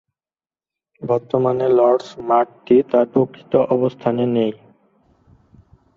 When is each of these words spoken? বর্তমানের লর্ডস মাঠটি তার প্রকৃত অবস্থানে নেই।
বর্তমানের 1.01 1.71
লর্ডস 1.71 2.09
মাঠটি 2.29 2.75
তার 2.91 3.05
প্রকৃত 3.13 3.53
অবস্থানে 3.75 4.23
নেই। 4.35 4.53